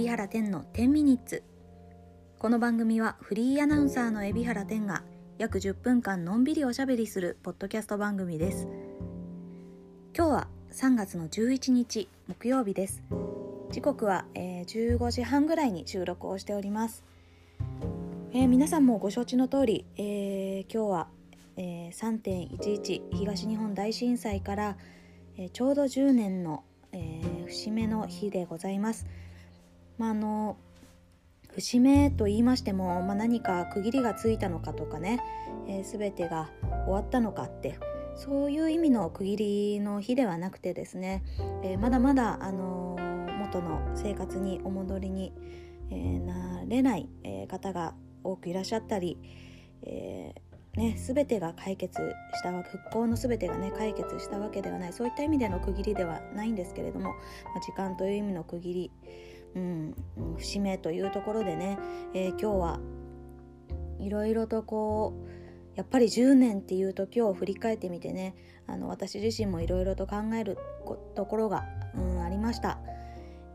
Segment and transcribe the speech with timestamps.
[0.00, 1.42] 海老原天の10ミニッツ。
[2.38, 5.02] この番組はフリーアナウンサーの海老原天が
[5.36, 8.66] 約10分間のんびりおしゃべりするポッドキャスト番組です。
[10.16, 13.02] 今日は3月の11日木曜日です。
[13.72, 17.04] 時刻は、えー、15時半ぐらいに収録をしております、
[18.32, 21.08] えー、皆さんもご承知の通り、えー、今日は、
[21.58, 24.78] え3.11東日本大震災から、
[25.36, 29.04] えちょうど10年の、え節目の日でございます。
[30.00, 30.56] まあ、あの
[31.50, 35.20] 節目と言いましても、まあ、何か区切りがついたのかとかね、
[35.68, 36.48] えー、全てが
[36.86, 37.78] 終わったのかって
[38.16, 39.36] そういう意味の区切
[39.74, 41.22] りの日ではなくてですね、
[41.62, 45.34] えー、まだまだ、あのー、元の生活にお戻りに、
[45.90, 47.92] えー、なれない、え方が
[48.24, 49.18] 多くいらっしゃったり、
[49.82, 50.34] え
[50.76, 51.98] ね、全てが解決
[52.34, 57.10] したわけ復興の全てがね解決したわけではないそういった意味での区切りではないんですけれども、ま
[57.56, 58.90] あ、時間という意味の区切り、
[59.54, 59.94] うん、
[60.36, 61.78] 節目というところでね、
[62.14, 62.80] えー、今日は
[63.98, 68.34] いろいろとこうやっぱり10年っていう時を振り返ってみてね
[68.66, 70.58] あの私自身もいろいろと考える
[71.14, 72.78] ところが、うん、ありました。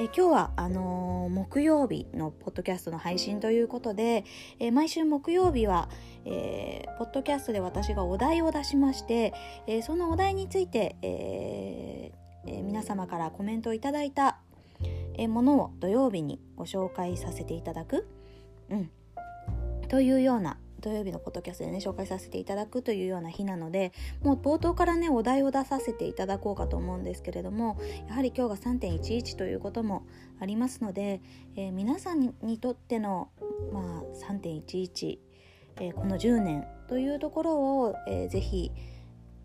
[0.00, 4.24] え今日はあのー、木曜日のポッドキャストの配信ということで、
[4.60, 5.88] え毎週木曜日は、
[6.24, 9.34] えー、ポッドキャストで私がお題を出しまして、
[9.66, 14.38] えそのお題について、えー、皆様からコメントをいただいた、
[15.26, 18.06] ものを土曜日にご紹介させていただく、
[18.70, 18.90] うん、
[19.88, 30.06] というような土曜日のポッドキャストでね紹介させていただくというような日なのでもう冒頭からねお題を出させていただこうかと思うんですけれどもやはり今日が3.11ということも
[30.40, 31.20] ありますので、
[31.56, 33.30] えー、皆さんにとっての、
[33.72, 35.18] まあ、3.11、
[35.80, 38.70] えー、この10年というところを、えー、ぜひ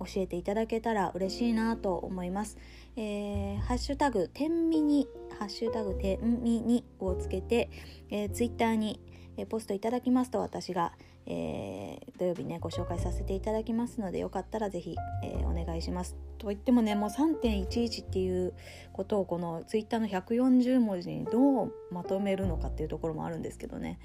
[0.00, 2.58] 教えていただけたら嬉しいなと思います。
[2.96, 5.06] えー、ハッシュタグ、天ミニ、
[5.38, 7.70] ハッシュタグ、天ミニをつけて、
[8.10, 9.00] えー、ツイッターに、
[9.36, 10.92] えー、ポストいただきますと私が、
[11.32, 16.16] えー、土曜日ねご紹介させていただきますのでよかったら是非、えー、お願いします。
[16.38, 18.52] と言ってもねもう3.11っていう
[18.92, 24.00] ことをこのツイッターの140文字にどうまとめるのかっていうところもあるんですけどね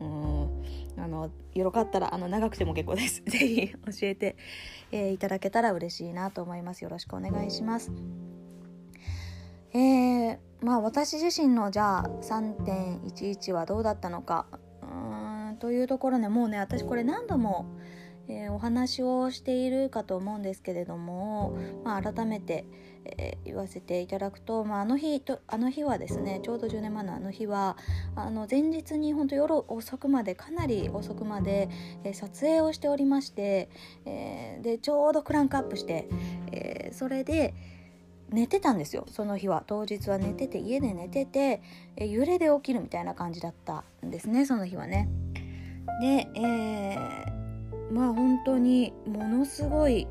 [0.00, 0.64] うん
[0.96, 3.22] あのよかったらあの長くても結構です。
[3.28, 4.36] 是非教えて、
[4.90, 6.82] えー、いただけたら嬉しいなと思います。
[6.82, 7.92] よろしくお願いします。
[9.72, 14.46] えー、まあ私自身のじゃあ3.11はどうだったのか
[15.60, 17.66] というところねもうね私これ何度も、
[18.28, 22.64] えー、お話をしているかと思うんですけれども、まあ、改めて、
[23.04, 27.76] えー、言わせていただくと、まあ、あの日とあの日はですねちょうど10年前のあの日は
[28.16, 31.68] あの前日に本当夜遅くまでかなり遅くまで、
[32.04, 33.68] えー、撮影をしておりまして、
[34.06, 36.08] えでちょうどクランクアップして、
[36.52, 37.54] えそれで
[38.30, 41.62] 寝てたんですよその日は当日は寝てて家で寝てて、
[41.96, 45.08] え揺れで起きるみたいな感じだったんですねその日はね。
[46.00, 50.06] で、えー、まあ本当にものすごい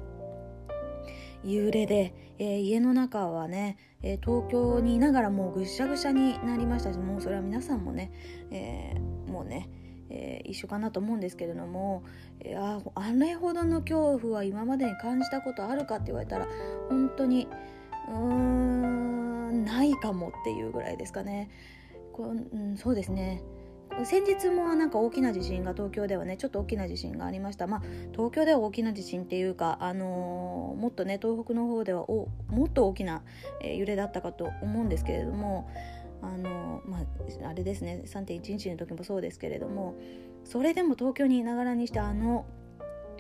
[1.44, 8.12] 揺れで、えー、家の中はね、えー、東京にいながらもうぐしゃぐしゃになりましたしもうそれは皆さんもね、
[8.52, 9.70] えー、もうね、
[10.10, 12.04] え一緒かなと思うんですけれども、
[12.40, 16.48] えああれほどの恐怖は今までに感じたことあるかって言われたら
[16.90, 17.48] 本当に
[18.08, 21.50] うーんないかもっていうぐらいですかね。
[22.12, 23.42] こうん、そうですね
[24.06, 27.68] 先日もなんか大きな地震が東京ではねちょっと大きな地震がありました。
[27.68, 33.22] まあ東京では大きな地震っていうか、あのー、もっとね東北の方ではおもっと大きな、
[33.62, 35.70] え、揺れだったかと思うんですけれども
[36.22, 39.96] あのー、まあ、あれですね3.11の時もそうですけれども
[40.44, 42.46] それでも東京にいながらにしてあの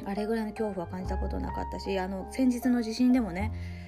[0.05, 3.78] あれぐらいの恐怖は感じたことなかったしあの先日の地震でもね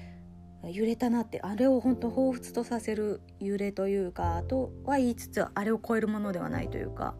[0.70, 7.14] 揺れたなってあれを本当彷彿とさせる揺れというかとは言いつつあれを超えるものではないというか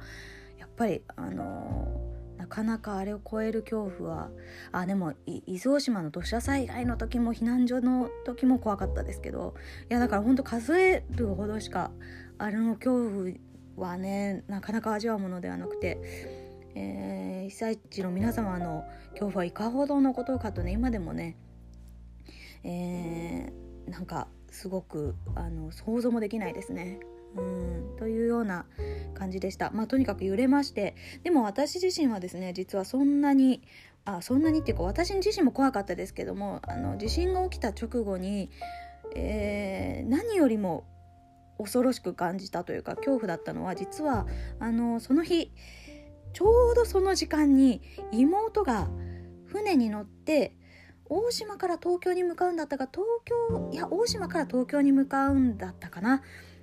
[0.58, 4.30] やっぱりあのなかなかあれを超える恐怖は
[4.72, 9.54] あでも伊豆大島の土砂災害の時も避難所の時も怖かったですけど
[9.90, 11.90] いやだから本当数えるほどしか
[12.38, 13.10] あれの恐
[13.76, 15.98] 怖はねなかなか味わうものではなくて、
[16.74, 21.36] えー、被災地の皆様の恐怖はいかほどのことかとね今でもね
[22.64, 27.00] えー、なんかすごくあの想像もできないですね。
[27.34, 28.66] うんというような
[29.14, 29.70] 感じでした。
[29.70, 30.94] まあとにかく揺れまして
[31.24, 33.62] でも私自身はですね実はそんなに
[34.04, 38.50] あそんなにっていうか私自身も怖かったですけどもあの地震が起きた直後に、
[39.14, 40.84] えー、何よりも
[41.58, 44.26] 恐ろしく感じたというか恐怖だったのは実は
[44.58, 45.52] あのその日
[46.32, 48.88] ちょうどその時間に妹が
[49.46, 50.56] 船に乗って
[51.12, 56.22] 大島から東京に向かうんだったか東京いや大島から東京に向かうんだったかな？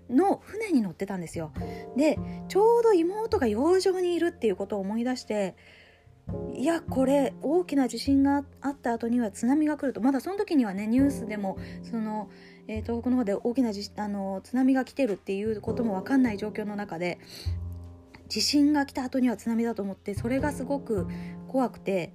[0.10, 1.52] の船に乗ってたんですよ。
[1.96, 2.18] で
[2.48, 5.56] ちょうど妹が洋上にいるっていうことを思い出して
[6.56, 10.02] いやこれ大きな地震があった後には津波が来ると。
[10.02, 12.32] まだその時にはねニュースでもその、
[12.68, 17.20] えー、東北の方で大きなあの津波が来てるっていうことも分かんない状況の中で
[18.28, 21.08] 地震が来た後には津波だと思ってそれがすごく
[21.48, 22.14] 怖くて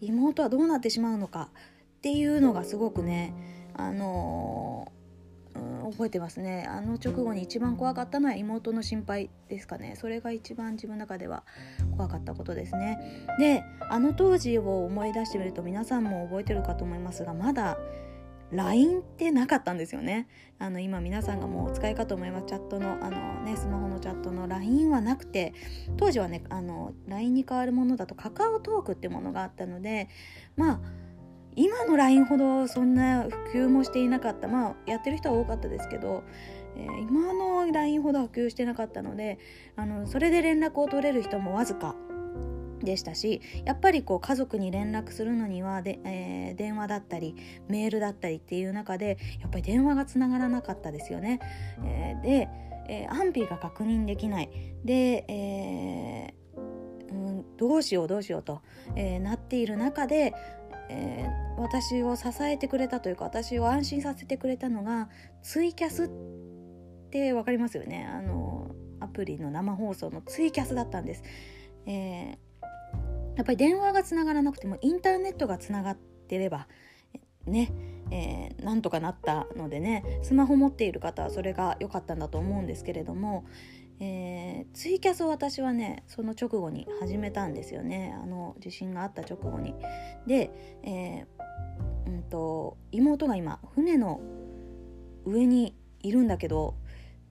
[0.00, 1.50] 妹はどうなってしまうのか
[1.98, 3.34] っていうのがすごくね
[3.74, 6.66] あのー、覚えてますね。
[6.68, 9.94] あの直後に一番怖かったのは妹の心配ですかね。
[9.96, 11.44] それが一番自分の中では
[11.96, 13.26] 怖かったことですね。
[13.38, 17.78] であの当時を思い出してみると皆さんも覚えてるかと思いますがまだ
[18.52, 20.28] LINE ってなかったんですよね。
[20.58, 22.46] あの今皆さんがもうお使いかと思います。
[22.46, 25.52] チャットのあの、ね、スマホのチャットの LINE はなくて
[25.96, 30.08] 当時はねあの LINE に代わるものだとカカオトークってものがあったので
[30.56, 30.80] まあ
[31.56, 34.46] 今の LINE ほどそんな普及もしていなかった。
[34.46, 36.22] まあやってる人は多かったですけど、
[36.76, 39.38] えー、今の LINE ほど普及してなかったので
[39.74, 41.96] あのそれで連絡を取れる人もわずか
[42.80, 47.34] でしたしやっぱりこう家族に連絡するのにはで、えー、電話だったり
[47.68, 51.40] メールだったりっていう中でやっぱり電話がつながらなかったですよね。
[51.84, 52.48] えー、で、
[52.88, 54.50] えー、安否が確認できない。
[54.84, 56.34] で、え
[57.10, 58.60] うん、どうしようどうしようと、
[58.94, 60.34] えなっている中で
[60.88, 65.08] えー、私を支えてくれたというか私を安心させてくれたのが
[65.42, 66.08] ツイキャスっ
[67.10, 68.06] て分かりますよね。
[68.08, 71.22] あのアプリの生放送のツイキャスだったんです、
[71.84, 72.38] えー、
[73.36, 76.66] やっぱり電話がつながらなくてもインターネットがつながってれば
[77.46, 77.72] ね
[78.10, 83.44] えー、なんとかなったのでねスマホ持っている方はそれが良かったんだと思うんですけれども、
[84.00, 89.74] えー、ツイキャスを私はねその直後に始めたんですよねあの地震があった直後に。
[90.26, 90.50] で、
[90.84, 94.20] えー、うんと妹が今船の
[95.24, 96.76] 上にいるんだけど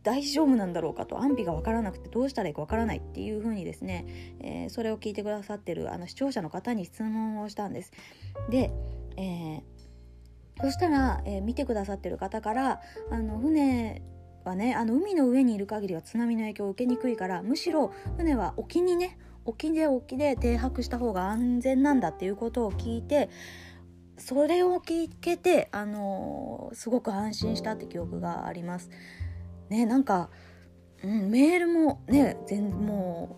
[0.05, 4.05] 大丈夫なんだろうかと安否が分からなくてどうしたらいいか分からないっていうふうにですね、
[4.39, 7.91] えー、それを聞いてくださってるあの視聴者の方に質問をしたんです。
[8.49, 8.71] で、
[9.17, 9.61] えー、
[10.61, 14.03] そしたら、えー、見てくださってる方からあの船
[14.43, 23.29] はねあの海の上にいる限りは津波の影響を受けにくいからむしろ船は沖にね沖で沖で停泊した方が安全なんだっていうことを聞いて
[24.17, 28.89] それを聞けて、あのー、すごく安心したって記憶があります。
[29.75, 30.29] ねなんか、
[31.03, 33.37] うん、メールもね全も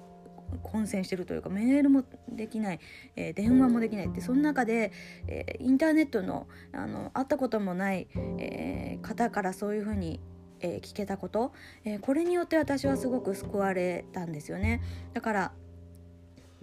[0.53, 2.79] う混戦してるというかメールもできない、
[3.15, 4.91] えー、電話もできないってその中で、
[5.27, 8.07] えー、インターネットのあの会ったこともない、
[8.39, 10.19] えー、方からそういうふうに
[10.59, 11.51] えー、聞けたこと、
[11.85, 14.81] えー、これによって私はすごく救われたんですよね。
[15.13, 15.51] だから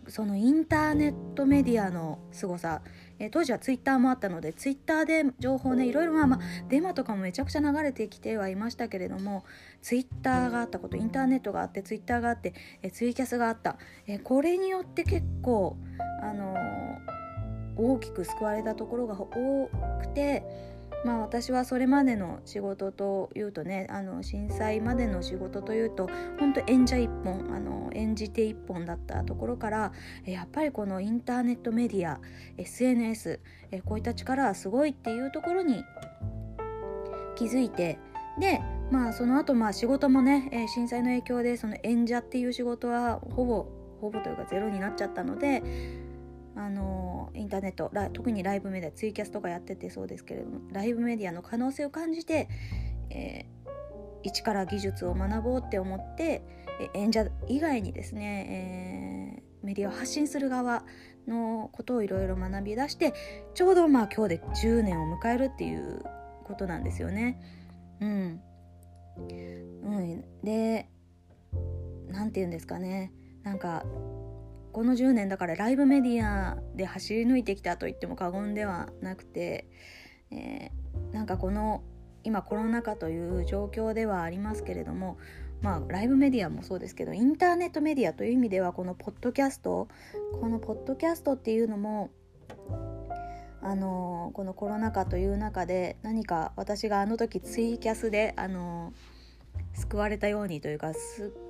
[0.09, 2.83] そのインターネットメディアの凄さ、
[3.19, 9.45] えー、当時はツイッターもあったのでツイッターで情報ねいろいろまあまあデマとかもめちゃくちゃ流れてきてはいましたけれども
[9.83, 13.77] ツイッターがあったことインターネットがあってツイッターがあって、えー、ツイキャスがあった、
[14.07, 15.77] えー、これによって結構
[16.23, 16.55] あの
[17.77, 19.69] 大きく救われたところが多
[20.01, 20.74] くて
[21.05, 26.09] まあ私はそれまでの仕事というとねあの震災までの仕事というと
[26.39, 29.93] 本当演者一本あの演じて一本だったところから
[30.25, 32.21] やっぱりこのインターネットメディア
[32.57, 33.41] SNS
[33.85, 35.85] こういった力はすごいっていうところに
[37.37, 37.99] 気づいて
[38.39, 43.67] でまあその後まあ仕事もね震災の影響でその演者っていう仕事はほぼ
[44.01, 45.63] ほぼというかゼロになっちゃったので
[46.57, 52.49] あのインターネット特にライブメディアツイキャスとかやっててそうですけれどもライブメディアの可能性を感じて、
[53.11, 53.71] えー、
[54.23, 56.43] 一から技術を学ぼうって思って、
[56.95, 60.85] 演者以外にですね、えー、メディアを発信する側
[61.27, 63.15] のことをいろいろ学び出して
[63.55, 66.03] ちょうどまあ今日で10年を迎えるっていう
[66.45, 67.41] ことなんですよね。
[68.01, 68.41] うん、
[69.19, 70.89] うん、で
[72.09, 73.13] 何て言うんですかね。
[73.43, 73.85] なんか
[74.75, 79.69] この10年だからライブメディアで走り抜いてきたと言っても過言ではなくて、
[80.33, 81.85] えー、なんかこの
[82.25, 85.17] 今コロナ禍という状況ではありますけれども
[85.63, 89.87] まあライブメディアもそうですけどインターネットメディアという意味ではこのポッドキャスト
[90.41, 92.11] このポッドキャストっていうのも
[93.63, 98.93] あのこのコロナ禍という中で何か私があの時ツイキャスであの
[99.75, 100.93] 救われたようにというか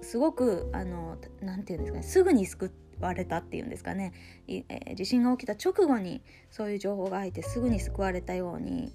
[0.02, 4.12] すごくあのなて言うんですかねすぐに救ってわれたっていうんですかね、
[4.48, 8.92] えー、地震が起きた直後にそういう情報が入ってすぐに救われたように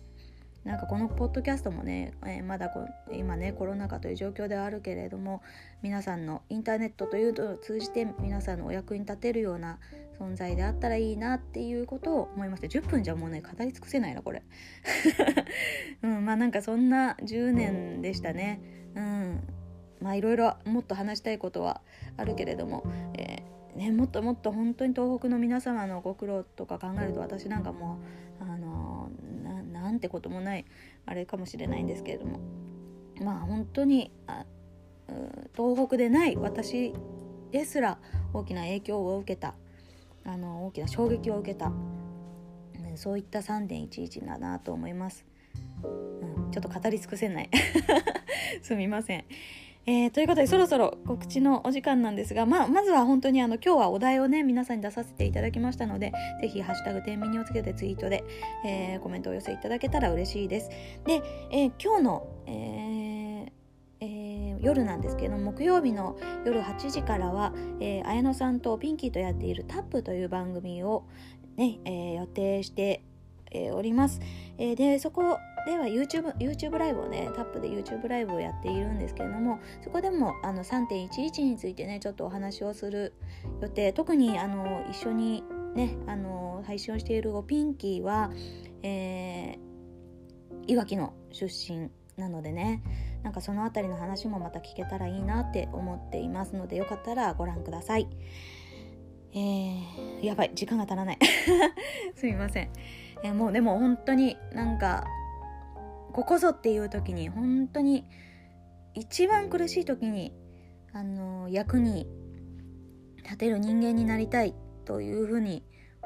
[0.66, 5.42] なんかこのポッドキャストもね、えー、まだこ今ねコロナ禍という状況ではあるけれども
[5.82, 9.80] 皆さんのインターネットというのを通じて皆さんのお役に立てるような
[10.20, 14.44] 存在であったらいいなっていうことを思いまして10分じゃもうね語り尽くせないなこれ。
[16.04, 18.60] うんまあなんかそんな10年でしたね。
[18.96, 19.48] うん。
[20.02, 21.82] まあいろいろもっと話したいことは
[22.18, 22.84] あるけれども、
[23.18, 23.29] え、
[23.76, 28.00] ね、もっともっと本当に東北の皆様のご苦労とか考えると私なんかも
[28.42, 29.10] うあの、
[29.72, 30.66] なんてこともない
[31.06, 32.40] あれかもしれないんですけれども
[33.22, 34.46] まあ本当にあ
[35.56, 36.94] 東北でない私
[37.52, 37.98] ですら
[38.34, 39.56] 大きな影響を受けた
[40.26, 41.70] あの大きな衝撃を受けた、
[42.80, 45.26] ね、そういった3.11だなと思います、
[45.84, 47.50] うん、ちょっと語り尽くせない。
[48.62, 49.26] すみません。
[49.90, 58.24] えー、ということでそろそろ告知のお時間なんですが、まあ、まずは本当にあの今日はお題をね皆さんに出させていただきましたのでぜひハッシュタグ天秤をつけてツイートで、
[58.64, 60.70] えー、コメントを寄せいただけたら嬉しいです。
[61.06, 63.52] で、えー、今日の、えー
[64.02, 71.06] えー、夜なんですけど木曜日の夜8時からは、えー、綾野さんとピンキーとやっているタップという番組を
[71.58, 73.02] ね、え、予定して
[73.52, 74.22] え、おります、
[74.58, 83.14] え、でそこでは YouTube, YouTube ライブをねタップで YouTube ライブをやっているんですけれどもそこでもあの3.11についてねちょっとお話をする
[83.62, 83.94] 予定。
[83.94, 85.44] 特にあの一緒に
[85.76, 88.32] ねあの配信をしているピンキーは、
[88.82, 92.82] えー、いわきの出身なのでね
[93.22, 98.08] なんかその辺りの話もまた聞けたらいいなって思っていますのでよかったらご覧ください。
[99.34, 100.52] えー、やばい。
[100.56, 101.20] 時間が足らない。
[102.16, 102.70] すみません、
[103.24, 105.06] えー、もうでも本当になんか
[106.14, 108.06] ここぞっていう時に本当に
[108.94, 110.34] 一番苦しい時に
[110.94, 112.08] あの役に
[113.18, 115.64] 立てる人間になりたいというふうに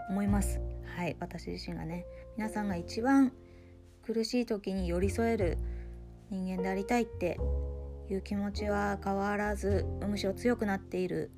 [0.10, 0.60] 思います。
[0.96, 2.06] はい私自身がね。
[2.36, 3.32] 皆さんが一番
[4.06, 5.58] 苦しい時に寄り添える
[6.30, 7.40] 人間でありたいって
[8.10, 11.32] いう気持ちは変わらずむしろ強くなっている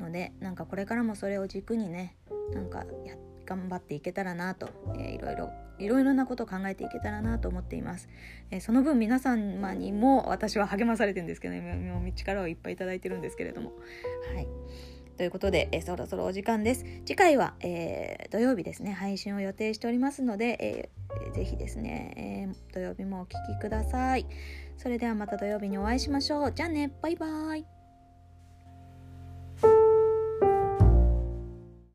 [0.00, 2.16] のでなんかこれからもそれを軸にね
[2.52, 3.14] なんかや
[3.56, 8.08] 頑張っていけたらなと、えー、いろいろいろいろなことを考えていけたらなと思っています、
[8.50, 11.60] えー、その分皆様にも私は励まされてるんですけどね。
[11.60, 13.72] もう力をいっぱいいただいてるんですけれども。
[14.34, 14.48] はい。
[15.16, 16.84] ということで、えー、そろそろお時間です。
[17.04, 18.92] 次回は、えー、土曜日ですね。
[18.92, 24.26] 配信を予定しておりますので、えー、ぜひですね、え土曜日もお聴きください。
[24.78, 26.52] それではまた土曜日にお会いしましょう。
[26.52, 26.92] じゃあね。
[27.02, 27.81] バイバーイ。